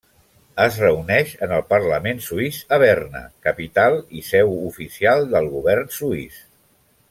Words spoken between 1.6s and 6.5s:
parlament suís a Berna, capital i seu oficial del govern suís.